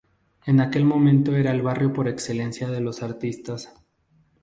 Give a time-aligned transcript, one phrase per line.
[0.47, 3.71] En aquel momento era el barrio por excelencia de los artistas.